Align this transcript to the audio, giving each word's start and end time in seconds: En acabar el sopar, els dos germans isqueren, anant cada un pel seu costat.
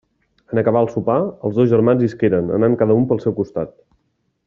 En 0.53 0.61
acabar 0.61 0.81
el 0.85 0.89
sopar, 0.93 1.17
els 1.49 1.59
dos 1.59 1.69
germans 1.73 2.07
isqueren, 2.09 2.49
anant 2.59 2.79
cada 2.83 2.97
un 3.03 3.07
pel 3.13 3.23
seu 3.27 3.37
costat. 3.43 3.79